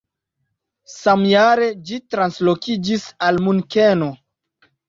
Samjare 0.93 1.67
ĝi 1.91 2.01
translokiĝis 2.15 3.07
al 3.29 3.41
Munkeno. 3.49 4.13